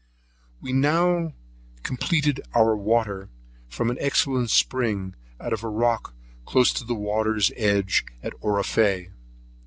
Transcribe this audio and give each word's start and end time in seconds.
We 0.59 0.71
had 0.71 0.77
now 0.77 1.33
completed 1.83 2.41
our 2.55 2.75
water 2.75 3.29
from 3.69 3.91
an 3.91 3.97
excellent 3.99 4.49
spring, 4.49 5.15
out 5.39 5.53
of 5.53 5.63
a 5.63 5.67
rock 5.69 6.15
close 6.43 6.73
to 6.73 6.83
the 6.83 6.95
water's 6.95 7.51
edge, 7.55 8.03
at 8.23 8.33
Offaree. 8.41 9.11